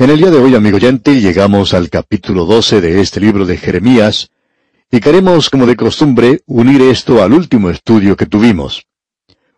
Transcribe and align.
En 0.00 0.08
el 0.08 0.16
día 0.16 0.30
de 0.30 0.38
hoy, 0.38 0.54
amigo 0.54 0.78
oyente, 0.78 1.20
llegamos 1.20 1.74
al 1.74 1.90
capítulo 1.90 2.46
12 2.46 2.80
de 2.80 3.02
este 3.02 3.20
libro 3.20 3.44
de 3.44 3.58
Jeremías, 3.58 4.30
y 4.90 4.98
queremos, 4.98 5.50
como 5.50 5.66
de 5.66 5.76
costumbre, 5.76 6.40
unir 6.46 6.80
esto 6.80 7.22
al 7.22 7.34
último 7.34 7.68
estudio 7.68 8.16
que 8.16 8.24
tuvimos. 8.24 8.86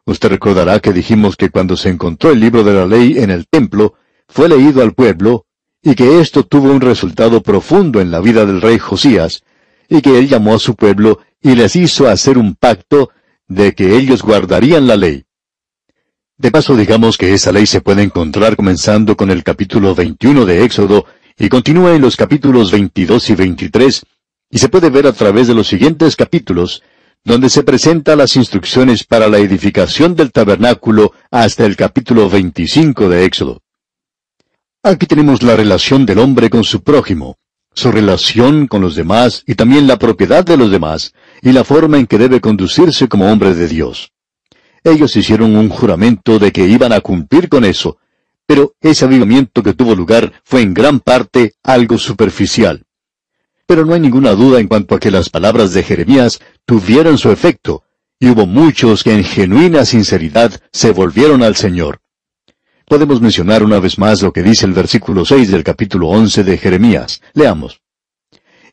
Usted 0.04 0.30
recordará 0.30 0.80
que 0.80 0.92
dijimos 0.92 1.36
que 1.36 1.50
cuando 1.50 1.76
se 1.76 1.90
encontró 1.90 2.32
el 2.32 2.40
libro 2.40 2.64
de 2.64 2.72
la 2.72 2.86
ley 2.86 3.18
en 3.18 3.30
el 3.30 3.46
templo, 3.46 3.94
fue 4.26 4.48
leído 4.48 4.82
al 4.82 4.94
pueblo, 4.94 5.46
y 5.80 5.94
que 5.94 6.20
esto 6.20 6.42
tuvo 6.42 6.72
un 6.72 6.80
resultado 6.80 7.40
profundo 7.40 8.00
en 8.00 8.10
la 8.10 8.18
vida 8.18 8.44
del 8.44 8.60
rey 8.60 8.80
Josías, 8.80 9.44
y 9.88 10.02
que 10.02 10.18
él 10.18 10.26
llamó 10.26 10.56
a 10.56 10.58
su 10.58 10.74
pueblo 10.74 11.20
y 11.40 11.54
les 11.54 11.76
hizo 11.76 12.08
hacer 12.08 12.36
un 12.36 12.56
pacto 12.56 13.10
de 13.46 13.76
que 13.76 13.96
ellos 13.96 14.24
guardarían 14.24 14.88
la 14.88 14.96
ley. 14.96 15.24
De 16.38 16.50
paso, 16.50 16.76
digamos 16.76 17.18
que 17.18 17.34
esa 17.34 17.52
ley 17.52 17.66
se 17.66 17.80
puede 17.80 18.02
encontrar 18.02 18.56
comenzando 18.56 19.16
con 19.16 19.30
el 19.30 19.44
capítulo 19.44 19.94
21 19.94 20.44
de 20.46 20.64
Éxodo 20.64 21.04
y 21.38 21.48
continúa 21.48 21.94
en 21.94 22.00
los 22.00 22.16
capítulos 22.16 22.70
22 22.72 23.30
y 23.30 23.34
23, 23.34 24.06
y 24.50 24.58
se 24.58 24.68
puede 24.68 24.90
ver 24.90 25.06
a 25.06 25.12
través 25.12 25.46
de 25.46 25.54
los 25.54 25.68
siguientes 25.68 26.16
capítulos, 26.16 26.82
donde 27.24 27.48
se 27.48 27.62
presentan 27.62 28.18
las 28.18 28.34
instrucciones 28.36 29.04
para 29.04 29.28
la 29.28 29.38
edificación 29.38 30.16
del 30.16 30.32
tabernáculo 30.32 31.12
hasta 31.30 31.64
el 31.64 31.76
capítulo 31.76 32.28
25 32.28 33.08
de 33.08 33.24
Éxodo. 33.24 33.60
Aquí 34.82 35.06
tenemos 35.06 35.42
la 35.42 35.54
relación 35.54 36.04
del 36.06 36.18
hombre 36.18 36.50
con 36.50 36.64
su 36.64 36.82
prójimo, 36.82 37.36
su 37.72 37.92
relación 37.92 38.66
con 38.66 38.80
los 38.80 38.96
demás 38.96 39.44
y 39.46 39.54
también 39.54 39.86
la 39.86 39.98
propiedad 39.98 40.44
de 40.44 40.56
los 40.56 40.70
demás, 40.70 41.14
y 41.40 41.52
la 41.52 41.62
forma 41.62 41.98
en 41.98 42.06
que 42.06 42.18
debe 42.18 42.40
conducirse 42.40 43.06
como 43.06 43.30
hombre 43.30 43.54
de 43.54 43.68
Dios. 43.68 44.10
Ellos 44.84 45.14
hicieron 45.16 45.56
un 45.56 45.68
juramento 45.68 46.38
de 46.38 46.50
que 46.50 46.66
iban 46.66 46.92
a 46.92 47.00
cumplir 47.00 47.48
con 47.48 47.64
eso, 47.64 47.98
pero 48.46 48.74
ese 48.80 49.04
avivamiento 49.04 49.62
que 49.62 49.74
tuvo 49.74 49.94
lugar 49.94 50.32
fue 50.44 50.62
en 50.62 50.74
gran 50.74 51.00
parte 51.00 51.54
algo 51.62 51.98
superficial. 51.98 52.84
Pero 53.66 53.86
no 53.86 53.94
hay 53.94 54.00
ninguna 54.00 54.32
duda 54.32 54.60
en 54.60 54.68
cuanto 54.68 54.94
a 54.94 55.00
que 55.00 55.10
las 55.10 55.30
palabras 55.30 55.72
de 55.72 55.82
Jeremías 55.82 56.40
tuvieron 56.64 57.16
su 57.16 57.30
efecto, 57.30 57.84
y 58.18 58.28
hubo 58.28 58.46
muchos 58.46 59.04
que 59.04 59.14
en 59.14 59.24
genuina 59.24 59.84
sinceridad 59.84 60.52
se 60.72 60.90
volvieron 60.90 61.42
al 61.42 61.56
Señor. 61.56 62.00
Podemos 62.86 63.20
mencionar 63.20 63.62
una 63.62 63.80
vez 63.80 63.98
más 63.98 64.20
lo 64.20 64.32
que 64.32 64.42
dice 64.42 64.66
el 64.66 64.72
versículo 64.72 65.24
6 65.24 65.50
del 65.50 65.64
capítulo 65.64 66.08
11 66.08 66.44
de 66.44 66.58
Jeremías. 66.58 67.22
Leamos. 67.32 67.80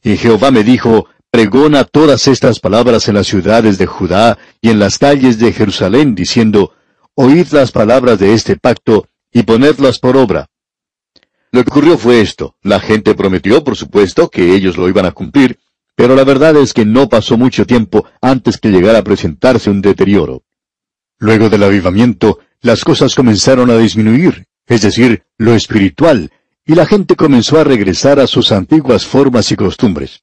Y 0.03 0.17
Jehová 0.17 0.51
me 0.51 0.63
dijo, 0.63 1.07
pregona 1.31 1.83
todas 1.83 2.27
estas 2.27 2.59
palabras 2.59 3.07
en 3.07 3.15
las 3.15 3.27
ciudades 3.27 3.77
de 3.77 3.85
Judá 3.85 4.37
y 4.61 4.69
en 4.69 4.79
las 4.79 4.97
calles 4.97 5.39
de 5.39 5.53
Jerusalén, 5.53 6.15
diciendo, 6.15 6.73
Oíd 7.15 7.47
las 7.51 7.71
palabras 7.71 8.19
de 8.19 8.33
este 8.33 8.55
pacto 8.55 9.07
y 9.31 9.43
ponedlas 9.43 9.99
por 9.99 10.17
obra. 10.17 10.47
Lo 11.51 11.63
que 11.63 11.69
ocurrió 11.71 11.97
fue 11.97 12.21
esto. 12.21 12.55
La 12.61 12.79
gente 12.79 13.15
prometió, 13.15 13.63
por 13.63 13.75
supuesto, 13.75 14.29
que 14.29 14.53
ellos 14.53 14.77
lo 14.77 14.87
iban 14.87 15.05
a 15.05 15.11
cumplir, 15.11 15.59
pero 15.95 16.15
la 16.15 16.23
verdad 16.23 16.55
es 16.57 16.73
que 16.73 16.85
no 16.85 17.09
pasó 17.09 17.37
mucho 17.37 17.65
tiempo 17.65 18.05
antes 18.21 18.57
que 18.57 18.69
llegara 18.69 18.99
a 18.99 19.03
presentarse 19.03 19.69
un 19.69 19.81
deterioro. 19.81 20.43
Luego 21.17 21.49
del 21.49 21.63
avivamiento, 21.63 22.39
las 22.61 22.83
cosas 22.83 23.15
comenzaron 23.15 23.69
a 23.69 23.77
disminuir, 23.77 24.45
es 24.67 24.81
decir, 24.81 25.23
lo 25.37 25.53
espiritual, 25.53 26.31
y 26.65 26.75
la 26.75 26.85
gente 26.85 27.15
comenzó 27.15 27.59
a 27.59 27.63
regresar 27.63 28.19
a 28.19 28.27
sus 28.27 28.51
antiguas 28.51 29.05
formas 29.05 29.51
y 29.51 29.55
costumbres. 29.55 30.21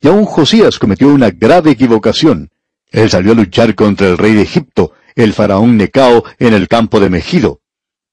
Y 0.00 0.08
aún 0.08 0.24
Josías 0.24 0.78
cometió 0.78 1.08
una 1.08 1.30
grave 1.30 1.72
equivocación. 1.72 2.50
Él 2.90 3.10
salió 3.10 3.32
a 3.32 3.36
luchar 3.36 3.74
contra 3.74 4.08
el 4.08 4.18
rey 4.18 4.34
de 4.34 4.42
Egipto, 4.42 4.92
el 5.14 5.32
faraón 5.32 5.76
Necao, 5.76 6.24
en 6.38 6.54
el 6.54 6.68
campo 6.68 7.00
de 7.00 7.10
Megido. 7.10 7.60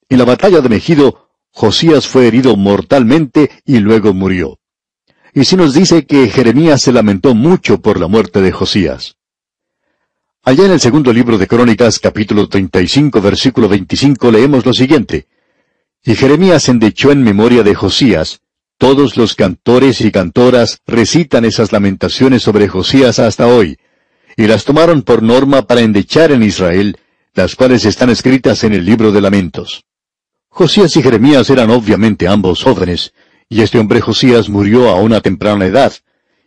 En 0.10 0.18
la 0.18 0.26
batalla 0.26 0.62
de 0.62 0.70
Megido, 0.70 1.30
Josías 1.52 2.08
fue 2.08 2.28
herido 2.28 2.56
mortalmente 2.58 3.50
y 3.66 3.80
luego 3.80 4.14
murió. 4.14 4.60
Y 5.34 5.46
si 5.46 5.56
nos 5.56 5.74
dice 5.74 6.06
que 6.06 6.30
Jeremías 6.30 6.82
se 6.82 6.92
lamentó 6.92 7.36
mucho 7.36 7.82
por 7.82 8.00
la 8.00 8.08
muerte 8.08 8.42
de 8.42 8.52
Josías. 8.52 9.16
Allá 10.44 10.66
en 10.66 10.72
el 10.72 10.80
segundo 10.80 11.12
libro 11.12 11.38
de 11.38 11.48
Crónicas, 11.48 12.00
capítulo 12.00 12.48
35, 12.48 13.20
versículo 13.20 13.68
25, 13.68 14.32
leemos 14.32 14.66
lo 14.66 14.74
siguiente. 14.74 15.28
Y 16.04 16.16
Jeremías 16.16 16.70
endechó 16.70 17.12
en 17.12 17.24
memoria 17.24 17.64
de 17.64 17.74
Josías, 17.74 18.42
todos 18.78 19.18
los 19.18 19.36
cantores 19.36 20.02
y 20.02 20.12
cantoras 20.12 20.80
recitan 20.86 21.46
esas 21.46 21.72
lamentaciones 21.72 22.44
sobre 22.44 22.68
Josías 22.68 23.20
hasta 23.20 23.48
hoy, 23.48 23.78
y 24.38 24.48
las 24.48 24.66
tomaron 24.66 25.02
por 25.02 25.24
norma 25.24 25.66
para 25.66 25.82
endechar 25.82 26.32
en 26.32 26.44
Israel, 26.44 26.98
las 27.34 27.56
cuales 27.56 27.86
están 27.86 28.10
escritas 28.10 28.64
en 28.64 28.74
el 28.74 28.86
libro 28.86 29.12
de 29.12 29.22
lamentos. 29.22 29.84
Josías 30.50 30.96
y 30.98 31.04
Jeremías 31.04 31.50
eran 31.50 31.70
obviamente 31.70 32.28
ambos 32.28 32.64
jóvenes, 32.64 33.14
y 33.50 33.62
este 33.62 33.80
hombre 33.80 34.02
Josías 34.02 34.50
murió 34.50 34.90
a 34.90 34.96
una 34.96 35.22
temprana 35.22 35.66
edad, 35.66 35.94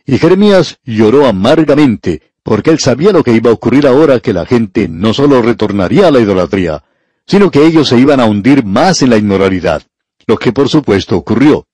y 0.05 0.17
Jeremías 0.17 0.79
lloró 0.83 1.27
amargamente, 1.27 2.21
porque 2.43 2.71
él 2.71 2.79
sabía 2.79 3.11
lo 3.11 3.23
que 3.23 3.33
iba 3.33 3.51
a 3.51 3.53
ocurrir 3.53 3.85
ahora 3.85 4.19
que 4.19 4.33
la 4.33 4.45
gente 4.45 4.87
no 4.87 5.13
solo 5.13 5.41
retornaría 5.41 6.07
a 6.07 6.11
la 6.11 6.19
idolatría, 6.19 6.83
sino 7.25 7.51
que 7.51 7.65
ellos 7.65 7.87
se 7.87 7.99
iban 7.99 8.19
a 8.19 8.25
hundir 8.25 8.65
más 8.65 9.03
en 9.03 9.11
la 9.11 9.17
inmoralidad, 9.17 9.83
lo 10.25 10.37
que 10.37 10.51
por 10.51 10.69
supuesto 10.69 11.15
ocurrió. 11.15 11.67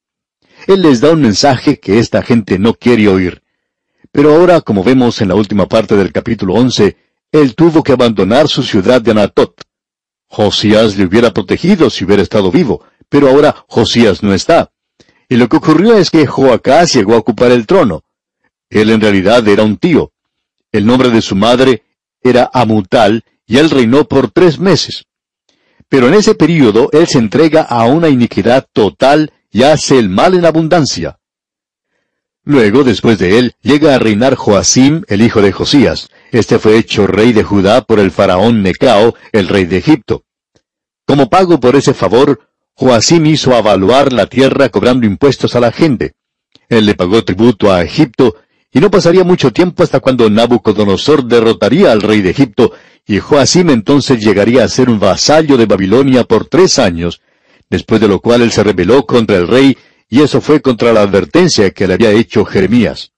Él 0.68 0.82
les 0.82 1.00
da 1.00 1.12
un 1.12 1.22
mensaje 1.22 1.80
que 1.80 2.00
esta 2.00 2.24
gente 2.24 2.58
no 2.58 2.74
quiere 2.74 3.08
oír. 3.08 3.44
Pero 4.12 4.34
ahora, 4.34 4.62
como 4.62 4.84
vemos 4.84 5.22
en 5.22 5.28
la 5.28 5.36
última 5.36 5.68
parte 5.68 5.96
del 5.96 6.12
capítulo 6.12 6.56
11, 6.56 6.98
él 7.32 7.56
tuvo 7.56 7.84
que 7.84 7.92
abandonar 7.92 8.48
su 8.48 8.64
ciudad 8.64 9.02
de 9.02 9.12
Anatot. 9.12 9.62
Josías 10.28 10.98
le 10.98 11.06
hubiera 11.06 11.32
protegido 11.32 11.90
si 11.90 12.06
hubiera 12.06 12.24
estado 12.24 12.52
vivo, 12.52 12.84
pero 13.10 13.30
ahora 13.30 13.66
Josías 13.68 14.24
no 14.24 14.34
está. 14.34 14.72
Y 15.30 15.36
lo 15.36 15.50
que 15.50 15.58
ocurrió 15.58 15.98
es 15.98 16.10
que 16.10 16.26
Joacás 16.26 16.94
llegó 16.94 17.14
a 17.14 17.18
ocupar 17.18 17.52
el 17.52 17.68
trono. 17.68 18.04
Él 18.70 18.90
en 18.90 19.02
realidad 19.02 19.48
era 19.48 19.64
un 19.64 19.78
tío. 19.78 20.12
El 20.72 20.86
nombre 20.86 21.10
de 21.10 21.22
su 21.22 21.36
madre 21.36 21.84
era 22.22 22.50
Amutal, 22.54 23.24
y 23.46 23.58
él 23.58 23.70
reinó 23.70 24.08
por 24.08 24.32
tres 24.32 24.60
meses. 24.60 25.06
Pero 25.88 26.08
en 26.08 26.16
ese 26.16 26.34
período 26.34 26.90
él 26.92 27.08
se 27.08 27.20
entrega 27.20 27.62
a 27.62 27.86
una 27.86 28.10
iniquidad 28.10 28.68
total 28.74 29.32
y 29.56 29.64
hace 29.64 29.98
el 29.98 30.10
mal 30.10 30.34
en 30.34 30.44
abundancia. 30.44 31.18
Luego, 32.44 32.84
después 32.84 33.18
de 33.20 33.40
él, 33.40 33.54
llega 33.62 33.96
a 33.96 34.00
reinar 34.00 34.36
Joacim, 34.36 35.04
el 35.08 35.22
hijo 35.22 35.42
de 35.42 35.54
Josías. 35.54 36.10
Este 36.34 36.60
fue 36.60 36.78
hecho 36.78 37.08
rey 37.08 37.32
de 37.32 37.44
Judá 37.44 37.80
por 37.86 38.02
el 38.02 38.12
faraón 38.12 38.64
Necao, 38.64 39.16
el 39.32 39.48
rey 39.48 39.64
de 39.64 39.78
Egipto. 39.78 40.26
Como 41.06 41.30
pago 41.30 41.62
por 41.62 41.78
ese 41.78 41.94
favor, 41.94 42.42
Joacim 42.74 43.26
hizo 43.28 43.56
avaluar 43.56 44.12
la 44.12 44.26
tierra 44.26 44.68
cobrando 44.68 45.06
impuestos 45.08 45.56
a 45.56 45.62
la 45.62 45.72
gente. 45.72 46.16
Él 46.68 46.86
le 46.86 46.96
pagó 46.96 47.24
tributo 47.24 47.72
a 47.72 47.82
Egipto, 47.82 48.36
y 48.74 48.82
no 48.82 48.92
pasaría 48.92 49.24
mucho 49.24 49.54
tiempo 49.54 49.84
hasta 49.84 50.02
cuando 50.02 50.30
Nabucodonosor 50.30 51.24
derrotaría 51.24 51.94
al 51.94 52.02
rey 52.02 52.22
de 52.22 52.32
Egipto, 52.32 52.74
y 53.08 53.20
Joacim 53.20 53.70
entonces 53.70 54.22
llegaría 54.22 54.66
a 54.66 54.68
ser 54.68 54.90
un 54.90 55.00
vasallo 55.00 55.56
de 55.56 55.66
Babilonia 55.66 56.26
por 56.26 56.44
tres 56.44 56.78
años, 56.78 57.22
después 57.70 58.02
de 58.02 58.08
lo 58.08 58.20
cual 58.20 58.42
él 58.42 58.52
se 58.52 58.64
rebeló 58.64 59.06
contra 59.06 59.38
el 59.38 59.48
rey, 59.48 59.78
y 60.10 60.22
eso 60.22 60.42
fue 60.42 60.62
contra 60.62 60.94
la 60.94 61.02
advertencia 61.02 61.72
que 61.72 61.88
le 61.88 61.96
había 61.96 62.12
hecho 62.12 62.46
Jeremías. 62.46 63.12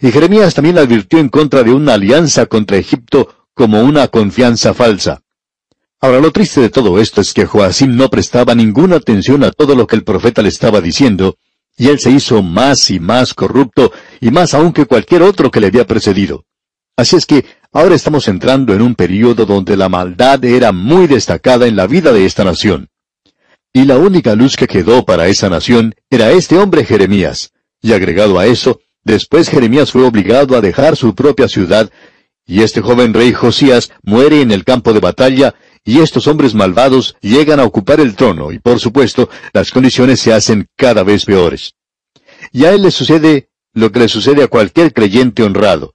Y 0.00 0.10
Jeremías 0.10 0.54
también 0.54 0.78
advirtió 0.78 1.18
en 1.18 1.28
contra 1.28 1.62
de 1.62 1.72
una 1.72 1.94
alianza 1.94 2.46
contra 2.46 2.76
Egipto 2.76 3.46
como 3.54 3.82
una 3.82 4.08
confianza 4.08 4.74
falsa. 4.74 5.22
Ahora 6.00 6.20
lo 6.20 6.32
triste 6.32 6.60
de 6.60 6.70
todo 6.70 6.98
esto 7.00 7.20
es 7.20 7.32
que 7.32 7.46
Joacim 7.46 7.96
no 7.96 8.10
prestaba 8.10 8.54
ninguna 8.54 8.96
atención 8.96 9.42
a 9.44 9.50
todo 9.50 9.74
lo 9.74 9.86
que 9.86 9.96
el 9.96 10.04
profeta 10.04 10.42
le 10.42 10.48
estaba 10.48 10.80
diciendo, 10.80 11.38
y 11.76 11.88
él 11.88 11.98
se 11.98 12.10
hizo 12.10 12.42
más 12.42 12.90
y 12.90 13.00
más 13.00 13.32
corrupto, 13.32 13.92
y 14.20 14.30
más 14.30 14.54
aún 14.54 14.72
que 14.72 14.86
cualquier 14.86 15.22
otro 15.22 15.50
que 15.50 15.60
le 15.60 15.68
había 15.68 15.86
precedido. 15.86 16.44
Así 16.96 17.16
es 17.16 17.26
que 17.26 17.44
ahora 17.72 17.94
estamos 17.94 18.28
entrando 18.28 18.74
en 18.74 18.82
un 18.82 18.94
período 18.94 19.46
donde 19.46 19.76
la 19.76 19.88
maldad 19.88 20.44
era 20.44 20.72
muy 20.72 21.06
destacada 21.06 21.66
en 21.66 21.76
la 21.76 21.86
vida 21.86 22.12
de 22.12 22.26
esta 22.26 22.44
nación. 22.44 22.88
Y 23.76 23.86
la 23.86 23.98
única 23.98 24.36
luz 24.36 24.54
que 24.54 24.68
quedó 24.68 25.04
para 25.04 25.26
esa 25.26 25.50
nación 25.50 25.96
era 26.08 26.30
este 26.30 26.56
hombre 26.58 26.84
Jeremías. 26.84 27.50
Y 27.82 27.92
agregado 27.92 28.38
a 28.38 28.46
eso, 28.46 28.80
después 29.02 29.50
Jeremías 29.50 29.90
fue 29.90 30.04
obligado 30.04 30.56
a 30.56 30.60
dejar 30.60 30.96
su 30.96 31.16
propia 31.16 31.48
ciudad, 31.48 31.90
y 32.46 32.62
este 32.62 32.80
joven 32.80 33.12
rey 33.12 33.32
Josías 33.32 33.90
muere 34.04 34.42
en 34.42 34.52
el 34.52 34.62
campo 34.62 34.92
de 34.92 35.00
batalla, 35.00 35.56
y 35.84 35.98
estos 35.98 36.28
hombres 36.28 36.54
malvados 36.54 37.16
llegan 37.20 37.58
a 37.58 37.64
ocupar 37.64 37.98
el 37.98 38.14
trono, 38.14 38.52
y 38.52 38.60
por 38.60 38.78
supuesto, 38.78 39.28
las 39.52 39.72
condiciones 39.72 40.20
se 40.20 40.32
hacen 40.32 40.68
cada 40.76 41.02
vez 41.02 41.24
peores. 41.24 41.74
Y 42.52 42.66
a 42.66 42.72
él 42.72 42.82
le 42.82 42.92
sucede 42.92 43.48
lo 43.72 43.90
que 43.90 43.98
le 43.98 44.08
sucede 44.08 44.44
a 44.44 44.48
cualquier 44.48 44.92
creyente 44.92 45.42
honrado. 45.42 45.94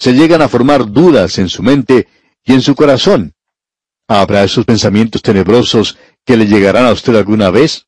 Se 0.00 0.14
llegan 0.14 0.42
a 0.42 0.48
formar 0.48 0.90
dudas 0.90 1.38
en 1.38 1.48
su 1.48 1.62
mente 1.62 2.08
y 2.44 2.54
en 2.54 2.60
su 2.60 2.74
corazón. 2.74 3.34
¿Habrá 4.08 4.42
esos 4.42 4.64
pensamientos 4.64 5.22
tenebrosos 5.22 5.96
que 6.24 6.36
le 6.36 6.46
llegarán 6.46 6.86
a 6.86 6.92
usted 6.92 7.14
alguna 7.16 7.50
vez? 7.50 7.86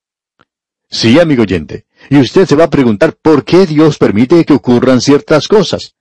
Sí, 0.91 1.19
amigo 1.19 1.43
oyente. 1.43 1.87
Y 2.11 2.19
usted 2.19 2.47
se 2.47 2.57
va 2.57 2.65
a 2.65 2.71
preguntar 2.71 3.17
por 3.21 3.45
qué 3.45 3.67
Dios 3.67 3.99
permite 3.99 4.45
que 4.45 4.53
ocurran 4.53 5.01
ciertas 5.01 5.49
cosas. 5.49 5.95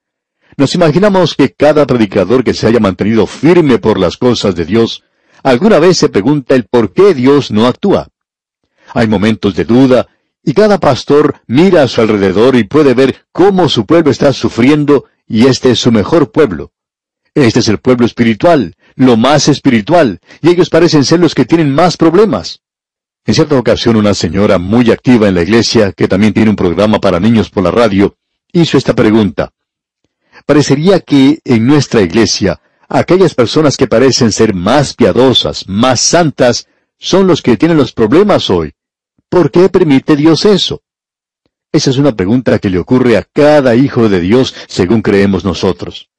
Nos 0.58 0.76
imaginamos 0.76 1.36
que 1.36 1.54
cada 1.54 1.86
predicador 1.86 2.44
que 2.44 2.54
se 2.54 2.68
haya 2.68 2.80
mantenido 2.80 3.26
firme 3.26 3.80
por 3.80 3.98
las 3.98 4.18
cosas 4.18 4.54
de 4.56 4.66
Dios, 4.66 5.04
alguna 5.44 5.80
vez 5.80 5.98
se 5.98 6.10
pregunta 6.10 6.56
el 6.56 6.66
por 6.66 6.92
qué 6.92 7.14
Dios 7.14 7.52
no 7.52 7.68
actúa. 7.68 8.10
hay 8.94 9.08
momentos 9.08 9.56
de 9.56 9.64
duda, 9.64 10.08
y 10.44 10.54
cada 10.54 10.80
pastor 10.80 11.36
mira 11.48 11.84
a 11.84 11.88
su 11.88 12.02
alrededor 12.02 12.56
y 12.56 12.66
puede 12.66 12.94
ver 12.94 13.26
cómo 13.32 13.70
su 13.70 13.86
pueblo 13.86 14.12
está 14.12 14.34
sufriendo, 14.34 15.06
y 15.28 15.48
este 15.48 15.72
es 15.72 15.80
su 15.80 15.92
mejor 15.92 16.32
pueblo. 16.32 16.74
Este 17.34 17.60
es 17.60 17.70
el 17.70 17.78
pueblo 17.78 18.06
espiritual, 18.06 18.76
lo 18.96 19.18
más 19.18 19.48
espiritual, 19.48 20.20
y 20.42 20.50
ellos 20.50 20.70
parecen 20.70 21.04
ser 21.06 21.20
los 21.20 21.36
que 21.36 21.46
tienen 21.46 21.74
más 21.74 21.98
problemas. 21.98 22.62
En 23.26 23.34
cierta 23.36 23.58
ocasión 23.58 23.96
una 23.96 24.14
señora 24.14 24.58
muy 24.58 24.92
activa 24.92 25.28
en 25.28 25.36
la 25.36 25.44
iglesia, 25.44 25.92
que 25.92 26.08
también 26.08 26.34
tiene 26.34 26.50
un 26.50 26.56
programa 26.56 27.00
para 27.00 27.20
niños 27.20 27.50
por 27.50 27.64
la 27.64 27.72
radio, 27.72 28.16
hizo 28.52 28.78
esta 28.78 28.96
pregunta. 28.96 29.52
Parecería 30.46 31.00
que 31.00 31.40
en 31.46 31.68
nuestra 31.68 32.02
iglesia, 32.02 32.60
aquellas 32.90 33.36
personas 33.36 33.78
que 33.78 33.88
parecen 33.88 34.32
ser 34.32 34.54
más 34.54 34.96
piadosas, 34.96 35.68
más 35.68 36.00
santas, 36.02 36.68
son 36.98 37.28
los 37.28 37.42
que 37.42 37.58
tienen 37.58 37.78
los 37.78 37.94
problemas 37.94 38.50
hoy. 38.50 38.74
¿Por 39.30 39.50
qué 39.50 39.70
permite 39.70 40.16
Dios 40.16 40.46
eso? 40.46 40.82
Esa 41.72 41.90
es 41.90 41.98
una 41.98 42.16
pregunta 42.16 42.60
que 42.60 42.70
le 42.70 42.80
ocurre 42.80 43.16
a 43.18 43.24
cada 43.24 43.76
hijo 43.76 44.10
de 44.10 44.20
Dios 44.20 44.54
según 44.68 45.02
creemos 45.02 45.46
nosotros. 45.46 46.11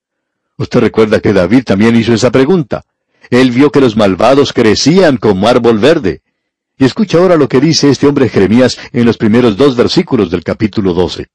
Usted 0.56 0.80
recuerda 0.80 1.20
que 1.20 1.32
David 1.32 1.64
también 1.64 1.96
hizo 1.96 2.12
esa 2.12 2.30
pregunta. 2.30 2.84
Él 3.30 3.50
vio 3.50 3.70
que 3.70 3.80
los 3.80 3.96
malvados 3.96 4.52
crecían 4.52 5.16
como 5.16 5.48
árbol 5.48 5.78
verde. 5.78 6.22
Y 6.78 6.84
escucha 6.84 7.18
ahora 7.18 7.36
lo 7.36 7.48
que 7.48 7.60
dice 7.60 7.90
este 7.90 8.06
hombre 8.06 8.28
Jeremías 8.28 8.78
en 8.92 9.06
los 9.06 9.16
primeros 9.16 9.56
dos 9.56 9.76
versículos 9.76 10.30
del 10.30 10.42
capítulo 10.42 10.94
12. 10.94 11.28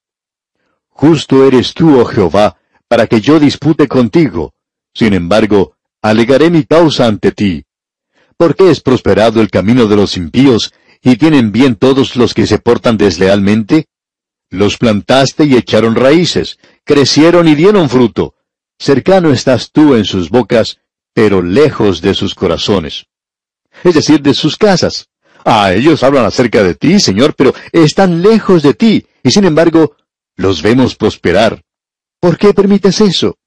Justo 0.89 1.45
eres 1.45 1.73
tú, 1.73 1.99
oh 1.99 2.05
Jehová, 2.05 2.57
para 2.87 3.07
que 3.07 3.21
yo 3.21 3.39
dispute 3.39 3.87
contigo. 3.87 4.53
Sin 4.93 5.13
embargo, 5.13 5.75
alegaré 6.01 6.49
mi 6.49 6.63
causa 6.63 7.07
ante 7.07 7.31
ti. 7.31 7.65
¿Por 8.35 8.55
qué 8.55 8.69
es 8.69 8.81
prosperado 8.81 9.41
el 9.41 9.49
camino 9.49 9.87
de 9.87 9.95
los 9.95 10.17
impíos, 10.17 10.73
y 11.01 11.15
tienen 11.15 11.51
bien 11.51 11.75
todos 11.75 12.15
los 12.15 12.33
que 12.33 12.47
se 12.47 12.59
portan 12.59 12.97
deslealmente? 12.97 13.85
Los 14.49 14.77
plantaste 14.77 15.45
y 15.45 15.55
echaron 15.55 15.95
raíces, 15.95 16.57
crecieron 16.83 17.47
y 17.47 17.55
dieron 17.55 17.89
fruto. 17.89 18.35
Cercano 18.79 19.31
estás 19.31 19.71
tú 19.71 19.95
en 19.95 20.05
sus 20.05 20.29
bocas, 20.29 20.79
pero 21.13 21.41
lejos 21.41 22.01
de 22.01 22.13
sus 22.13 22.35
corazones. 22.35 23.07
Es 23.83 23.95
decir, 23.95 24.21
de 24.21 24.33
sus 24.33 24.55
casas. 24.57 25.09
Ah, 25.43 25.73
ellos 25.73 26.03
hablan 26.03 26.25
acerca 26.25 26.63
de 26.63 26.75
ti, 26.75 26.99
Señor, 26.99 27.33
pero 27.35 27.53
están 27.71 28.21
lejos 28.21 28.63
de 28.63 28.73
ti, 28.73 29.07
y 29.23 29.31
sin 29.31 29.45
embargo, 29.45 29.95
los 30.35 30.61
vemos 30.61 30.95
prosperar. 30.95 31.63
¿Por 32.19 32.37
qué 32.37 32.53
permites 32.53 33.01
eso? 33.01 33.37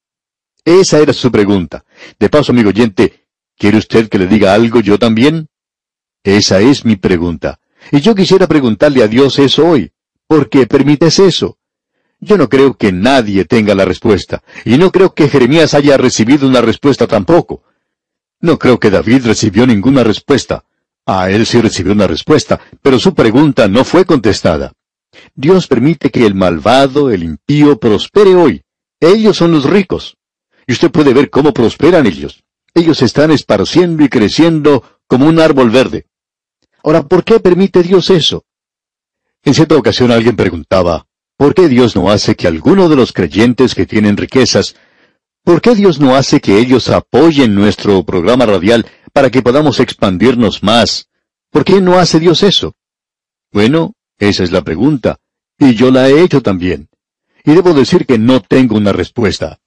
Esa 0.65 0.99
era 0.99 1.13
su 1.13 1.31
pregunta. 1.31 1.85
De 2.19 2.29
paso, 2.29 2.51
amigo 2.51 2.69
oyente, 2.69 3.25
¿quiere 3.57 3.77
usted 3.77 4.09
que 4.09 4.17
le 4.17 4.27
diga 4.27 4.53
algo 4.53 4.79
yo 4.79 4.99
también? 4.99 5.47
Esa 6.23 6.59
es 6.59 6.85
mi 6.85 6.97
pregunta. 6.97 7.59
Y 7.91 8.01
yo 8.01 8.13
quisiera 8.13 8.47
preguntarle 8.47 9.03
a 9.03 9.07
Dios 9.07 9.39
eso 9.39 9.67
hoy. 9.67 9.91
¿Por 10.27 10.49
qué 10.49 10.67
permites 10.67 11.19
eso? 11.19 11.57
Yo 12.23 12.37
no 12.37 12.49
creo 12.49 12.75
que 12.75 12.91
nadie 12.91 13.45
tenga 13.45 13.73
la 13.73 13.83
respuesta, 13.83 14.43
y 14.63 14.77
no 14.77 14.91
creo 14.91 15.15
que 15.15 15.27
Jeremías 15.27 15.73
haya 15.73 15.97
recibido 15.97 16.47
una 16.47 16.61
respuesta 16.61 17.07
tampoco. 17.07 17.63
No 18.39 18.59
creo 18.59 18.79
que 18.79 18.91
David 18.91 19.25
recibió 19.25 19.65
ninguna 19.65 20.03
respuesta. 20.03 20.63
A 21.07 21.31
él 21.31 21.47
sí 21.47 21.59
recibió 21.59 21.93
una 21.93 22.05
respuesta, 22.05 22.61
pero 22.83 22.99
su 22.99 23.15
pregunta 23.15 23.67
no 23.67 23.83
fue 23.83 24.05
contestada. 24.05 24.73
Dios 25.33 25.67
permite 25.67 26.11
que 26.11 26.25
el 26.27 26.35
malvado, 26.35 27.09
el 27.09 27.23
impío, 27.23 27.79
prospere 27.79 28.35
hoy. 28.35 28.61
Ellos 28.99 29.37
son 29.37 29.51
los 29.51 29.65
ricos. 29.65 30.17
Y 30.67 30.73
usted 30.73 30.91
puede 30.91 31.13
ver 31.13 31.31
cómo 31.31 31.53
prosperan 31.53 32.05
ellos. 32.05 32.43
Ellos 32.75 33.01
están 33.01 33.31
esparciendo 33.31 34.03
y 34.03 34.09
creciendo 34.09 34.83
como 35.07 35.25
un 35.25 35.39
árbol 35.39 35.71
verde. 35.71 36.05
Ahora, 36.83 37.01
¿por 37.01 37.23
qué 37.23 37.39
permite 37.39 37.81
Dios 37.81 38.11
eso? 38.11 38.45
En 39.43 39.55
cierta 39.55 39.75
ocasión 39.75 40.11
alguien 40.11 40.35
preguntaba, 40.35 41.07
¿Por 41.41 41.55
qué 41.55 41.67
Dios 41.67 41.95
no 41.95 42.11
hace 42.11 42.35
que 42.35 42.45
alguno 42.45 42.87
de 42.87 42.95
los 42.95 43.13
creyentes 43.13 43.73
que 43.73 43.87
tienen 43.87 44.15
riquezas, 44.15 44.75
¿por 45.43 45.59
qué 45.59 45.73
Dios 45.73 45.99
no 45.99 46.15
hace 46.15 46.39
que 46.39 46.59
ellos 46.59 46.87
apoyen 46.89 47.55
nuestro 47.55 48.03
programa 48.05 48.45
radial 48.45 48.85
para 49.11 49.31
que 49.31 49.41
podamos 49.41 49.79
expandirnos 49.79 50.61
más? 50.61 51.09
¿Por 51.49 51.65
qué 51.65 51.81
no 51.81 51.97
hace 51.97 52.19
Dios 52.19 52.43
eso? 52.43 52.75
Bueno, 53.51 53.95
esa 54.19 54.43
es 54.43 54.51
la 54.51 54.61
pregunta, 54.61 55.17
y 55.57 55.73
yo 55.73 55.89
la 55.89 56.09
he 56.09 56.21
hecho 56.21 56.43
también. 56.43 56.89
Y 57.43 57.55
debo 57.55 57.73
decir 57.73 58.05
que 58.05 58.19
no 58.19 58.43
tengo 58.43 58.77
una 58.77 58.93
respuesta. 58.93 59.57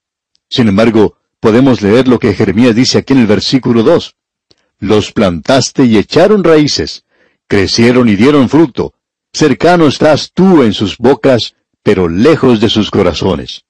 Sin 0.48 0.68
embargo, 0.68 1.16
podemos 1.40 1.82
leer 1.82 2.06
lo 2.06 2.20
que 2.20 2.34
Jeremías 2.34 2.76
dice 2.76 2.98
aquí 2.98 3.14
en 3.14 3.18
el 3.18 3.26
versículo 3.26 3.82
2. 3.82 4.14
Los 4.78 5.10
plantaste 5.10 5.86
y 5.86 5.96
echaron 5.98 6.44
raíces, 6.44 7.04
crecieron 7.48 8.08
y 8.08 8.14
dieron 8.14 8.48
fruto. 8.48 8.94
Cercano 9.32 9.88
estás 9.88 10.30
tú 10.32 10.62
en 10.62 10.72
sus 10.72 10.98
bocas, 10.98 11.56
pero 11.84 12.08
lejos 12.08 12.60
de 12.60 12.68
sus 12.68 12.90
corazones. 12.90 13.62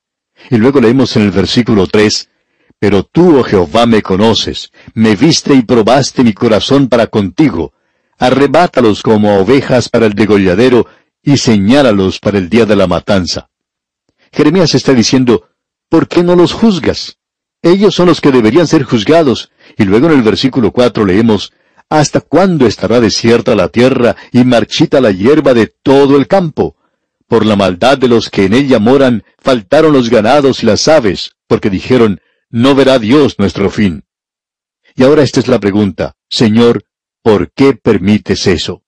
Y 0.49 0.57
luego 0.57 0.81
leemos 0.81 1.15
en 1.17 1.23
el 1.23 1.31
versículo 1.33 1.87
3, 1.87 2.31
Pero 2.79 3.03
tú, 3.03 3.39
oh 3.39 3.43
Jehová, 3.43 3.87
me 3.87 4.03
conoces, 4.03 4.71
me 4.95 5.17
viste 5.17 5.53
y 5.55 5.63
probaste 5.63 6.23
mi 6.23 6.33
corazón 6.33 6.89
para 6.89 7.09
contigo. 7.09 7.75
Arrebátalos 8.19 9.03
como 9.03 9.39
ovejas 9.39 9.89
para 9.89 10.07
el 10.07 10.15
degolladero, 10.15 10.87
y 11.23 11.39
señálalos 11.39 12.21
para 12.21 12.39
el 12.39 12.49
día 12.49 12.67
de 12.67 12.77
la 12.77 12.87
matanza. 12.87 13.49
Jeremías 14.33 14.75
está 14.75 14.93
diciendo, 14.93 15.49
¿por 15.89 16.07
qué 16.07 16.23
no 16.23 16.37
los 16.37 16.53
juzgas? 16.53 17.19
Ellos 17.63 17.95
son 17.95 18.07
los 18.07 18.21
que 18.21 18.31
deberían 18.31 18.67
ser 18.67 18.85
juzgados. 18.85 19.51
Y 19.77 19.85
luego 19.85 20.07
en 20.07 20.13
el 20.13 20.23
versículo 20.23 20.71
4 20.71 21.05
leemos, 21.05 21.53
¿Hasta 21.89 22.21
cuándo 22.21 22.67
estará 22.67 23.01
desierta 23.01 23.55
la 23.55 23.69
tierra 23.69 24.17
y 24.33 24.45
marchita 24.45 25.01
la 25.01 25.11
hierba 25.11 25.55
de 25.55 25.67
todo 25.67 26.17
el 26.17 26.27
campo? 26.27 26.77
Por 27.27 27.47
la 27.47 27.57
maldad 27.57 27.99
de 27.99 28.09
los 28.09 28.31
que 28.31 28.45
en 28.45 28.55
ella 28.55 28.79
moran, 28.79 29.25
faltaron 29.39 29.93
los 29.93 30.11
ganados 30.11 30.63
y 30.63 30.67
las 30.67 30.89
aves, 30.89 31.33
porque 31.47 31.71
dijeron, 31.71 32.21
no 32.51 32.75
verá 32.75 32.99
Dios 32.99 33.39
nuestro 33.39 33.71
fin. 33.71 34.05
Y 34.95 35.03
ahora 35.03 35.23
esta 35.23 35.41
es 35.41 35.49
la 35.49 35.59
pregunta, 35.59 36.17
Señor, 36.29 36.85
¿por 37.23 37.53
qué 37.53 37.75
permites 37.75 38.47
eso? 38.47 38.83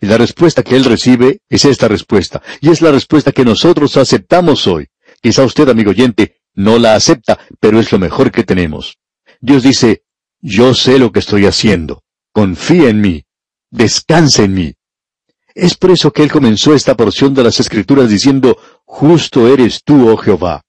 Y 0.00 0.06
la 0.06 0.16
respuesta 0.16 0.62
que 0.62 0.76
él 0.76 0.84
recibe 0.84 1.40
es 1.48 1.64
esta 1.66 1.86
respuesta, 1.86 2.42
y 2.60 2.70
es 2.70 2.80
la 2.80 2.90
respuesta 2.90 3.32
que 3.32 3.44
nosotros 3.44 3.96
aceptamos 3.96 4.66
hoy. 4.66 4.88
Quizá 5.20 5.44
usted, 5.44 5.68
amigo 5.68 5.90
oyente, 5.90 6.40
no 6.54 6.78
la 6.78 6.94
acepta, 6.94 7.38
pero 7.60 7.78
es 7.78 7.92
lo 7.92 7.98
mejor 7.98 8.32
que 8.32 8.42
tenemos. 8.42 8.98
Dios 9.40 9.62
dice, 9.62 10.02
yo 10.40 10.74
sé 10.74 10.98
lo 10.98 11.12
que 11.12 11.18
estoy 11.18 11.46
haciendo. 11.46 12.02
Confía 12.32 12.88
en 12.88 13.00
mí. 13.00 13.24
Descansa 13.70 14.44
en 14.44 14.54
mí. 14.54 14.74
Es 15.54 15.76
por 15.76 15.90
eso 15.90 16.12
que 16.12 16.22
él 16.22 16.30
comenzó 16.30 16.74
esta 16.74 16.96
porción 16.96 17.34
de 17.34 17.44
las 17.44 17.60
Escrituras 17.60 18.08
diciendo, 18.08 18.56
Justo 18.84 19.48
eres 19.48 19.82
tú, 19.84 20.08
oh 20.08 20.16
Jehová. 20.16 20.62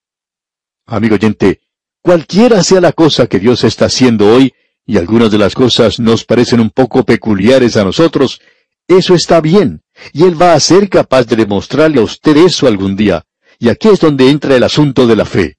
Amigo 0.86 1.16
oyente, 1.16 1.62
cualquiera 2.02 2.64
sea 2.64 2.82
la 2.82 2.92
cosa 2.92 3.28
que 3.28 3.40
Dios 3.40 3.64
está 3.64 3.86
haciendo 3.86 4.28
hoy, 4.34 4.54
y 4.86 4.98
algunas 4.98 5.32
de 5.32 5.38
las 5.38 5.54
cosas 5.54 6.00
nos 6.00 6.26
parecen 6.26 6.60
un 6.60 6.70
poco 6.70 7.06
peculiares 7.06 7.78
a 7.78 7.84
nosotros, 7.84 8.42
eso 8.88 9.14
está 9.14 9.40
bien, 9.40 9.84
y 10.12 10.24
Él 10.24 10.42
va 10.42 10.54
a 10.54 10.60
ser 10.60 10.90
capaz 10.90 11.26
de 11.26 11.36
demostrarle 11.36 12.02
a 12.02 12.04
usted 12.04 12.36
eso 12.38 12.68
algún 12.68 12.96
día. 12.96 13.26
Y 13.60 13.70
aquí 13.70 13.90
es 13.90 14.00
donde 14.00 14.30
entra 14.30 14.56
el 14.56 14.64
asunto 14.64 15.06
de 15.06 15.16
la 15.16 15.26
fe. 15.26 15.58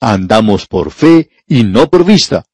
Andamos 0.00 0.66
por 0.66 0.90
fe 0.90 1.30
y 1.46 1.64
no 1.64 1.90
por 1.90 2.04
vista. 2.04 2.46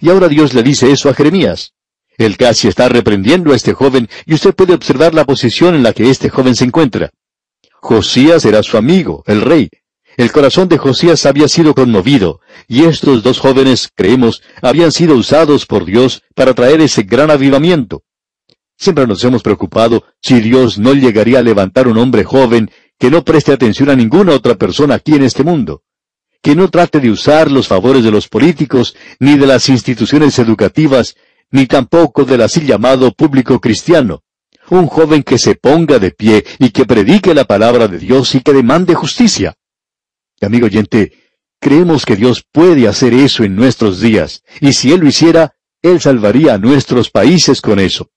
Y 0.00 0.10
ahora 0.10 0.28
Dios 0.28 0.52
le 0.52 0.62
dice 0.62 0.90
eso 0.90 1.08
a 1.08 1.14
Jeremías. 1.14 1.72
Él 2.18 2.36
casi 2.36 2.66
está 2.68 2.88
reprendiendo 2.88 3.52
a 3.52 3.56
este 3.56 3.72
joven 3.72 4.08
y 4.26 4.34
usted 4.34 4.54
puede 4.54 4.74
observar 4.74 5.14
la 5.14 5.24
posición 5.24 5.74
en 5.76 5.84
la 5.84 5.92
que 5.92 6.10
este 6.10 6.28
joven 6.28 6.56
se 6.56 6.64
encuentra. 6.64 7.10
Josías 7.74 8.44
era 8.44 8.62
su 8.64 8.76
amigo, 8.76 9.22
el 9.26 9.40
rey. 9.40 9.70
El 10.16 10.32
corazón 10.32 10.68
de 10.68 10.78
Josías 10.78 11.24
había 11.26 11.46
sido 11.46 11.74
conmovido, 11.74 12.40
y 12.66 12.82
estos 12.82 13.22
dos 13.22 13.38
jóvenes, 13.38 13.88
creemos, 13.94 14.42
habían 14.60 14.90
sido 14.90 15.14
usados 15.14 15.64
por 15.64 15.84
Dios 15.84 16.24
para 16.34 16.54
traer 16.54 16.80
ese 16.80 17.04
gran 17.04 17.30
avivamiento. 17.30 18.02
Siempre 18.76 19.06
nos 19.06 19.22
hemos 19.22 19.44
preocupado 19.44 20.02
si 20.20 20.40
Dios 20.40 20.76
no 20.76 20.92
llegaría 20.92 21.38
a 21.38 21.42
levantar 21.42 21.86
un 21.86 21.98
hombre 21.98 22.24
joven 22.24 22.68
que 22.98 23.12
no 23.12 23.22
preste 23.22 23.52
atención 23.52 23.90
a 23.90 23.96
ninguna 23.96 24.32
otra 24.32 24.56
persona 24.56 24.96
aquí 24.96 25.14
en 25.14 25.22
este 25.22 25.44
mundo, 25.44 25.82
que 26.42 26.56
no 26.56 26.68
trate 26.68 26.98
de 26.98 27.10
usar 27.10 27.48
los 27.52 27.68
favores 27.68 28.02
de 28.02 28.10
los 28.10 28.26
políticos 28.26 28.96
ni 29.20 29.38
de 29.38 29.46
las 29.46 29.68
instituciones 29.68 30.36
educativas 30.40 31.14
ni 31.50 31.66
tampoco 31.66 32.24
del 32.24 32.42
así 32.42 32.64
llamado 32.64 33.12
público 33.12 33.60
cristiano. 33.60 34.22
Un 34.70 34.86
joven 34.86 35.22
que 35.22 35.38
se 35.38 35.54
ponga 35.54 35.98
de 35.98 36.10
pie 36.10 36.44
y 36.58 36.70
que 36.70 36.84
predique 36.84 37.34
la 37.34 37.44
palabra 37.44 37.88
de 37.88 37.98
Dios 37.98 38.34
y 38.34 38.40
que 38.40 38.52
demande 38.52 38.94
justicia. 38.94 39.54
amigo 40.40 40.66
oyente, 40.66 41.12
creemos 41.58 42.04
que 42.04 42.16
Dios 42.16 42.44
puede 42.52 42.86
hacer 42.86 43.14
eso 43.14 43.44
en 43.44 43.56
nuestros 43.56 44.00
días, 44.00 44.42
y 44.60 44.74
si 44.74 44.92
Él 44.92 45.00
lo 45.00 45.08
hiciera, 45.08 45.54
Él 45.80 46.00
salvaría 46.00 46.54
a 46.54 46.58
nuestros 46.58 47.10
países 47.10 47.60
con 47.60 47.78
eso. 47.78 48.10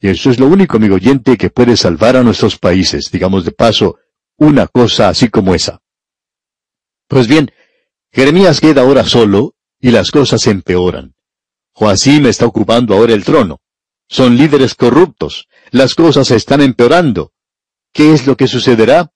Y 0.00 0.08
eso 0.08 0.30
es 0.30 0.38
lo 0.38 0.46
único, 0.46 0.76
amigo 0.76 0.94
oyente, 0.94 1.36
que 1.36 1.50
puede 1.50 1.76
salvar 1.76 2.16
a 2.16 2.22
nuestros 2.22 2.58
países, 2.58 3.10
digamos 3.10 3.44
de 3.44 3.52
paso, 3.52 3.98
una 4.36 4.66
cosa 4.68 5.08
así 5.08 5.28
como 5.28 5.54
esa. 5.54 5.80
Pues 7.08 7.26
bien, 7.26 7.50
Jeremías 8.12 8.60
queda 8.60 8.82
ahora 8.82 9.04
solo 9.04 9.54
y 9.80 9.90
las 9.90 10.10
cosas 10.10 10.46
empeoran. 10.46 11.15
Joacim 11.78 12.24
está 12.24 12.46
ocupando 12.46 12.94
ahora 12.94 13.12
el 13.12 13.22
trono. 13.22 13.60
Son 14.08 14.34
líderes 14.34 14.74
corruptos. 14.74 15.46
Las 15.70 15.94
cosas 15.94 16.30
están 16.30 16.62
empeorando. 16.62 17.32
¿Qué 17.92 18.14
es 18.14 18.26
lo 18.26 18.34
que 18.34 18.48
sucederá? 18.48 19.12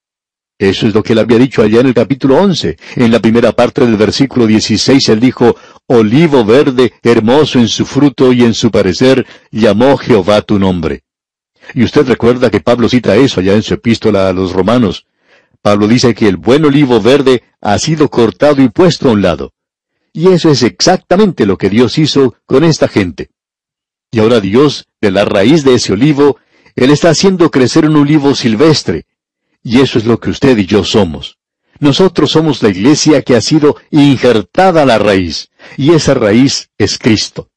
Eso 0.58 0.86
es 0.86 0.92
lo 0.92 1.02
que 1.02 1.14
él 1.14 1.20
había 1.20 1.38
dicho 1.38 1.62
allá 1.62 1.80
en 1.80 1.86
el 1.86 1.94
capítulo 1.94 2.36
11. 2.36 2.76
En 2.96 3.12
la 3.12 3.18
primera 3.18 3.52
parte 3.52 3.80
del 3.86 3.96
versículo 3.96 4.46
16 4.46 5.08
él 5.08 5.20
dijo, 5.20 5.56
Olivo 5.86 6.44
verde, 6.44 6.92
hermoso 7.02 7.58
en 7.58 7.68
su 7.68 7.86
fruto 7.86 8.30
y 8.30 8.42
en 8.42 8.52
su 8.52 8.70
parecer, 8.70 9.26
llamó 9.50 9.96
Jehová 9.96 10.42
tu 10.42 10.58
nombre. 10.58 11.04
Y 11.72 11.82
usted 11.82 12.06
recuerda 12.06 12.50
que 12.50 12.60
Pablo 12.60 12.90
cita 12.90 13.16
eso 13.16 13.40
allá 13.40 13.54
en 13.54 13.62
su 13.62 13.72
epístola 13.72 14.28
a 14.28 14.34
los 14.34 14.52
romanos. 14.52 15.06
Pablo 15.62 15.88
dice 15.88 16.14
que 16.14 16.28
el 16.28 16.36
buen 16.36 16.62
olivo 16.66 17.00
verde 17.00 17.42
ha 17.62 17.78
sido 17.78 18.10
cortado 18.10 18.60
y 18.60 18.68
puesto 18.68 19.08
a 19.08 19.12
un 19.12 19.22
lado. 19.22 19.54
Y 20.12 20.28
eso 20.28 20.50
es 20.50 20.62
exactamente 20.62 21.46
lo 21.46 21.56
que 21.56 21.70
Dios 21.70 21.98
hizo 21.98 22.34
con 22.46 22.64
esta 22.64 22.88
gente. 22.88 23.30
Y 24.10 24.18
ahora 24.18 24.40
Dios, 24.40 24.86
de 25.00 25.10
la 25.10 25.24
raíz 25.24 25.64
de 25.64 25.74
ese 25.74 25.92
olivo, 25.92 26.38
Él 26.74 26.90
está 26.90 27.10
haciendo 27.10 27.50
crecer 27.50 27.86
un 27.86 27.96
olivo 27.96 28.34
silvestre. 28.34 29.06
Y 29.62 29.80
eso 29.80 29.98
es 29.98 30.04
lo 30.04 30.18
que 30.18 30.30
usted 30.30 30.58
y 30.58 30.66
yo 30.66 30.84
somos. 30.84 31.38
Nosotros 31.78 32.32
somos 32.32 32.62
la 32.62 32.68
iglesia 32.68 33.22
que 33.22 33.36
ha 33.36 33.40
sido 33.40 33.76
injertada 33.90 34.82
a 34.82 34.86
la 34.86 34.98
raíz, 34.98 35.50
y 35.76 35.92
esa 35.92 36.14
raíz 36.14 36.70
es 36.76 36.98
Cristo. 36.98 37.48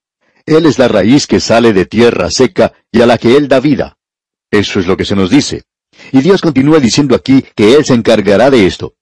Él 0.46 0.66
es 0.66 0.78
la 0.78 0.88
raíz 0.88 1.28
que 1.28 1.40
sale 1.40 1.74
de 1.74 1.86
tierra 1.86 2.30
seca 2.30 2.74
y 2.92 3.02
a 3.02 3.06
la 3.06 3.18
que 3.18 3.36
Él 3.36 3.48
da 3.48 3.60
vida. 3.60 3.98
Eso 4.52 4.80
es 4.80 4.88
lo 4.88 4.96
que 4.96 5.06
se 5.06 5.16
nos 5.16 5.30
dice. 5.30 5.64
Y 6.12 6.22
Dios 6.22 6.42
continúa 6.42 6.80
diciendo 6.80 7.16
aquí 7.16 7.44
que 7.56 7.76
Él 7.76 7.86
se 7.86 7.94
encargará 7.94 8.50
de 8.50 8.66
esto. 8.66 8.96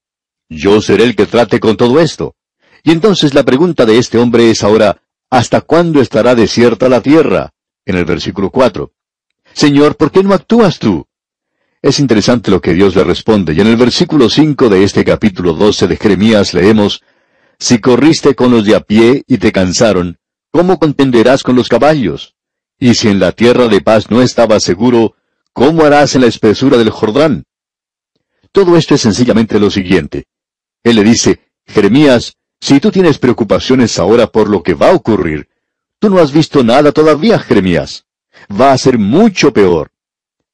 Yo 0.49 0.81
seré 0.81 1.03
el 1.03 1.15
que 1.15 1.25
trate 1.25 1.59
con 1.59 1.77
todo 1.77 1.99
esto. 1.99 2.35
Y 2.83 2.91
entonces 2.91 3.33
la 3.33 3.43
pregunta 3.43 3.85
de 3.85 3.97
este 3.97 4.17
hombre 4.17 4.49
es 4.49 4.63
ahora, 4.63 5.01
¿hasta 5.29 5.61
cuándo 5.61 6.01
estará 6.01 6.35
desierta 6.35 6.89
la 6.89 7.01
tierra? 7.01 7.51
En 7.85 7.95
el 7.95 8.05
versículo 8.05 8.49
4. 8.49 8.91
Señor, 9.53 9.97
¿por 9.97 10.11
qué 10.11 10.23
no 10.23 10.33
actúas 10.33 10.79
tú? 10.79 11.05
Es 11.81 11.99
interesante 11.99 12.51
lo 12.51 12.61
que 12.61 12.73
Dios 12.73 12.95
le 12.95 13.03
responde, 13.03 13.53
y 13.53 13.61
en 13.61 13.67
el 13.67 13.75
versículo 13.75 14.29
5 14.29 14.69
de 14.69 14.83
este 14.83 15.03
capítulo 15.03 15.53
12 15.53 15.87
de 15.87 15.97
Jeremías 15.97 16.53
leemos, 16.53 17.01
Si 17.57 17.79
corriste 17.79 18.35
con 18.35 18.51
los 18.51 18.65
de 18.65 18.75
a 18.75 18.81
pie 18.81 19.23
y 19.27 19.37
te 19.37 19.51
cansaron, 19.51 20.19
¿cómo 20.51 20.79
contenderás 20.79 21.43
con 21.43 21.55
los 21.55 21.69
caballos? 21.69 22.35
Y 22.79 22.95
si 22.95 23.07
en 23.07 23.19
la 23.19 23.31
tierra 23.31 23.67
de 23.67 23.81
paz 23.81 24.09
no 24.09 24.21
estabas 24.21 24.63
seguro, 24.63 25.15
¿cómo 25.53 25.83
harás 25.83 26.15
en 26.15 26.21
la 26.21 26.27
espesura 26.27 26.77
del 26.77 26.89
Jordán? 26.89 27.45
Todo 28.51 28.77
esto 28.77 28.95
es 28.95 29.01
sencillamente 29.01 29.59
lo 29.59 29.69
siguiente. 29.69 30.25
Él 30.83 30.95
le 30.95 31.03
dice, 31.03 31.39
Jeremías, 31.65 32.37
si 32.61 32.79
tú 32.79 32.91
tienes 32.91 33.17
preocupaciones 33.17 33.97
ahora 33.97 34.27
por 34.27 34.47
lo 34.47 34.61
que 34.61 34.75
va 34.75 34.91
a 34.91 34.93
ocurrir, 34.93 35.49
tú 35.99 36.09
no 36.11 36.19
has 36.19 36.31
visto 36.31 36.63
nada 36.63 36.91
todavía, 36.91 37.39
Jeremías. 37.39 38.05
Va 38.49 38.71
a 38.71 38.77
ser 38.77 38.99
mucho 38.99 39.51
peor. 39.51 39.91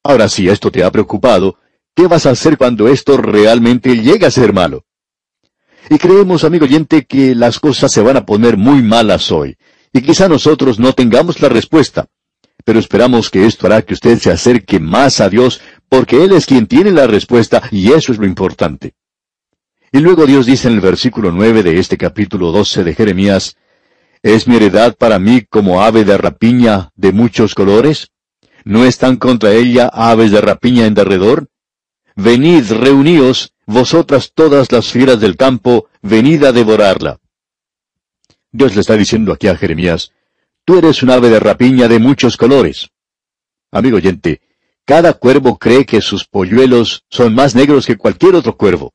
Ahora 0.02 0.28
si 0.28 0.48
esto 0.48 0.70
te 0.72 0.82
ha 0.82 0.90
preocupado, 0.90 1.58
¿qué 1.94 2.06
vas 2.06 2.24
a 2.24 2.30
hacer 2.30 2.56
cuando 2.56 2.88
esto 2.88 3.18
realmente 3.18 3.94
llegue 4.02 4.24
a 4.24 4.30
ser 4.30 4.54
malo? 4.54 4.84
Y 5.90 5.98
creemos, 5.98 6.44
amigo 6.44 6.64
oyente, 6.64 7.04
que 7.04 7.34
las 7.34 7.60
cosas 7.60 7.92
se 7.92 8.00
van 8.00 8.16
a 8.16 8.24
poner 8.26 8.56
muy 8.56 8.82
malas 8.82 9.30
hoy, 9.30 9.56
y 9.92 10.00
quizá 10.00 10.28
nosotros 10.28 10.78
no 10.78 10.94
tengamos 10.94 11.40
la 11.40 11.50
respuesta. 11.50 12.06
Pero 12.64 12.78
esperamos 12.78 13.30
que 13.30 13.46
esto 13.46 13.66
hará 13.66 13.82
que 13.82 13.94
usted 13.94 14.18
se 14.18 14.30
acerque 14.30 14.80
más 14.80 15.20
a 15.20 15.28
Dios, 15.28 15.60
porque 15.88 16.24
Él 16.24 16.32
es 16.32 16.46
quien 16.46 16.66
tiene 16.66 16.90
la 16.90 17.06
respuesta, 17.06 17.62
y 17.70 17.92
eso 17.92 18.12
es 18.12 18.18
lo 18.18 18.26
importante. 18.26 18.94
Y 19.92 20.00
luego 20.00 20.26
Dios 20.26 20.46
dice 20.46 20.68
en 20.68 20.74
el 20.74 20.80
versículo 20.80 21.32
nueve 21.32 21.62
de 21.62 21.78
este 21.78 21.96
capítulo 21.96 22.52
doce 22.52 22.84
de 22.84 22.94
Jeremías, 22.94 23.56
¿Es 24.22 24.48
mi 24.48 24.56
heredad 24.56 24.96
para 24.96 25.18
mí 25.18 25.42
como 25.42 25.80
ave 25.80 26.04
de 26.04 26.18
rapiña 26.18 26.90
de 26.96 27.12
muchos 27.12 27.54
colores? 27.54 28.10
¿No 28.64 28.84
están 28.84 29.16
contra 29.16 29.52
ella 29.52 29.86
aves 29.86 30.32
de 30.32 30.40
rapiña 30.40 30.86
en 30.86 30.94
derredor? 30.94 31.48
Venid, 32.16 32.72
reuníos, 32.72 33.54
vosotras 33.64 34.32
todas 34.34 34.72
las 34.72 34.88
fieras 34.88 35.20
del 35.20 35.36
campo, 35.36 35.88
venid 36.02 36.42
a 36.44 36.52
devorarla. 36.52 37.18
Dios 38.50 38.74
le 38.74 38.80
está 38.80 38.96
diciendo 38.96 39.32
aquí 39.32 39.46
a 39.46 39.56
Jeremías, 39.56 40.12
tú 40.64 40.78
eres 40.78 41.02
un 41.04 41.10
ave 41.10 41.30
de 41.30 41.38
rapiña 41.38 41.86
de 41.86 42.00
muchos 42.00 42.36
colores. 42.36 42.90
Amigo 43.70 43.98
oyente, 43.98 44.40
cada 44.84 45.12
cuervo 45.12 45.58
cree 45.58 45.86
que 45.86 46.00
sus 46.00 46.26
polluelos 46.26 47.04
son 47.08 47.34
más 47.36 47.54
negros 47.54 47.86
que 47.86 47.96
cualquier 47.96 48.34
otro 48.34 48.56
cuervo. 48.56 48.92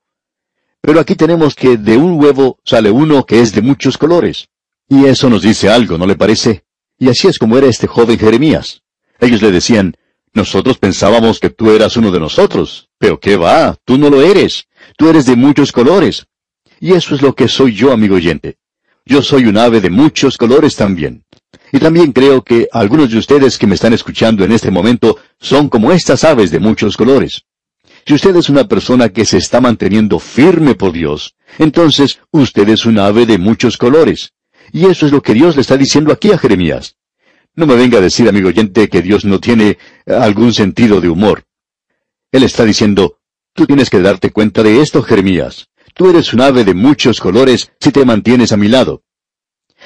Pero 0.86 1.00
aquí 1.00 1.16
tenemos 1.16 1.56
que 1.56 1.78
de 1.78 1.96
un 1.96 2.20
huevo 2.20 2.60
sale 2.66 2.92
uno 2.92 3.26
que 3.26 3.40
es 3.40 3.54
de 3.54 3.62
muchos 3.62 3.98
colores. 3.98 4.50
Y 4.90 5.06
eso 5.06 5.30
nos 5.30 5.42
dice 5.42 5.70
algo, 5.70 5.98
¿no 5.98 6.06
le 6.06 6.18
parece? 6.18 6.66
Y 7.00 7.08
así 7.08 7.30
es 7.30 7.40
como 7.40 7.58
era 7.58 7.68
este 7.68 7.88
joven 7.88 8.20
Jeremías. 8.20 8.82
Ellos 9.22 9.42
le 9.42 9.54
decían, 9.54 9.96
nosotros 10.34 10.78
pensábamos 10.78 11.40
que 11.40 11.50
tú 11.50 11.72
eras 11.72 11.96
uno 11.96 12.12
de 12.12 12.20
nosotros, 12.20 12.90
pero 12.98 13.18
qué 13.18 13.38
va, 13.38 13.78
tú 13.86 13.98
no 13.98 14.10
lo 14.10 14.22
eres, 14.22 14.68
tú 14.98 15.08
eres 15.08 15.26
de 15.26 15.38
muchos 15.38 15.72
colores. 15.72 16.26
Y 16.82 16.92
eso 16.92 17.16
es 17.16 17.22
lo 17.22 17.34
que 17.34 17.48
soy 17.48 17.74
yo, 17.74 17.94
amigo 17.94 18.16
oyente. 18.16 18.58
Yo 19.06 19.22
soy 19.22 19.46
un 19.46 19.58
ave 19.58 19.80
de 19.80 19.90
muchos 19.90 20.38
colores 20.38 20.76
también. 20.76 21.24
Y 21.72 21.80
también 21.80 22.12
creo 22.12 22.44
que 22.44 22.68
algunos 22.74 23.10
de 23.10 23.20
ustedes 23.20 23.58
que 23.58 23.68
me 23.68 23.76
están 23.76 23.94
escuchando 23.94 24.44
en 24.44 24.52
este 24.52 24.70
momento 24.70 25.18
son 25.40 25.70
como 25.70 25.94
estas 25.94 26.26
aves 26.26 26.52
de 26.52 26.60
muchos 26.60 26.98
colores. 26.98 27.46
Si 28.06 28.14
usted 28.14 28.36
es 28.36 28.50
una 28.50 28.68
persona 28.68 29.10
que 29.10 29.26
se 29.26 29.38
está 29.38 29.62
manteniendo 29.62 30.20
firme 30.20 30.76
por 30.76 30.92
Dios, 30.92 31.36
entonces 31.58 32.20
usted 32.32 32.68
es 32.70 32.86
un 32.86 33.00
ave 33.00 33.26
de 33.26 33.38
muchos 33.38 33.78
colores. 33.78 34.34
Y 34.72 34.86
eso 34.86 35.06
es 35.06 35.12
lo 35.12 35.22
que 35.22 35.34
Dios 35.34 35.56
le 35.56 35.62
está 35.62 35.78
diciendo 35.78 36.12
aquí 36.12 36.32
a 36.32 36.38
Jeremías. 36.38 36.98
No 37.56 37.66
me 37.68 37.76
venga 37.76 38.00
a 38.00 38.02
decir, 38.02 38.28
amigo 38.28 38.50
oyente, 38.50 38.90
que 38.90 39.02
Dios 39.02 39.26
no 39.26 39.40
tiene 39.40 39.78
algún 40.08 40.54
sentido 40.54 41.00
de 41.00 41.10
humor. 41.10 41.44
Él 42.32 42.44
está 42.44 42.66
diciendo, 42.66 43.20
tú 43.54 43.68
tienes 43.68 43.90
que 43.90 44.02
darte 44.02 44.32
cuenta 44.32 44.64
de 44.64 44.82
esto, 44.82 45.04
Jeremías. 45.04 45.68
Tú 45.94 46.10
eres 46.10 46.34
un 46.34 46.42
ave 46.42 46.64
de 46.64 46.74
muchos 46.74 47.20
colores 47.20 47.72
si 47.80 47.92
te 47.92 48.06
mantienes 48.06 48.52
a 48.52 48.58
mi 48.58 48.68
lado. 48.68 49.04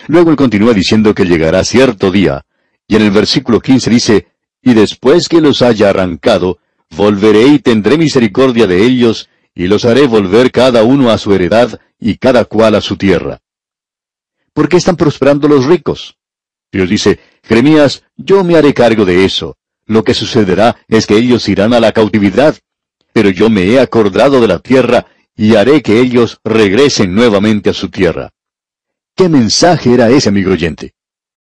Luego 0.08 0.32
él 0.32 0.38
continúa 0.38 0.74
diciendo 0.74 1.14
que 1.14 1.26
llegará 1.26 1.64
cierto 1.64 2.12
día, 2.12 2.46
y 2.88 2.96
en 2.96 3.02
el 3.02 3.12
versículo 3.12 3.60
15 3.60 3.90
dice, 3.90 4.28
y 4.62 4.74
después 4.74 5.28
que 5.28 5.42
los 5.42 5.62
haya 5.62 5.90
arrancado, 5.90 6.60
Volveré 6.96 7.48
y 7.48 7.60
tendré 7.60 7.98
misericordia 7.98 8.68
de 8.68 8.84
ellos, 8.84 9.30
y 9.54 9.68
los 9.68 9.86
haré 9.86 10.08
volver 10.08 10.52
cada 10.52 10.84
uno 10.84 11.10
a 11.10 11.18
su 11.18 11.34
heredad 11.34 11.80
y 12.00 12.18
cada 12.18 12.46
cual 12.46 12.76
a 12.76 12.82
su 12.82 12.96
tierra. 12.96 13.40
¿Por 14.54 14.70
qué 14.70 14.78
están 14.78 14.96
prosperando 14.96 15.48
los 15.48 15.66
ricos? 15.66 16.18
Dios 16.72 16.90
dice, 16.90 17.20
Jeremías, 17.44 18.04
yo 18.16 18.44
me 18.44 18.56
haré 18.56 18.74
cargo 18.74 19.06
de 19.06 19.26
eso. 19.26 19.58
Lo 19.86 20.04
que 20.04 20.14
sucederá 20.14 20.78
es 20.88 21.08
que 21.08 21.16
ellos 21.16 21.48
irán 21.48 21.74
a 21.74 21.80
la 21.80 21.92
cautividad, 21.92 22.58
pero 23.14 23.30
yo 23.30 23.50
me 23.50 23.64
he 23.66 23.80
acordado 23.80 24.42
de 24.42 24.48
la 24.48 24.60
tierra 24.60 25.08
y 25.36 25.56
haré 25.56 25.82
que 25.82 26.00
ellos 26.00 26.40
regresen 26.44 27.16
nuevamente 27.16 27.70
a 27.70 27.74
su 27.74 27.90
tierra. 27.90 28.32
¿Qué 29.16 29.30
mensaje 29.30 29.94
era 29.94 30.10
ese, 30.10 30.30
amigo 30.30 30.52
oyente? 30.52 30.94